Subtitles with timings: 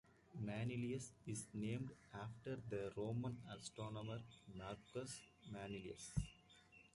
[0.43, 4.19] Manilius is named after the Roman astronomer
[4.55, 5.19] Marcus
[5.51, 6.11] Manilius.